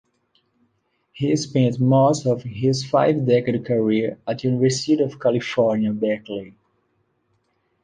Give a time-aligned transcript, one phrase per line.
[1.13, 6.55] He spent most of his five-decade career at the University of California, Berkeley.